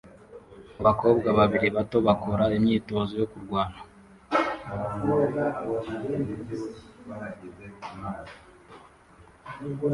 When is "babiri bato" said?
1.39-1.97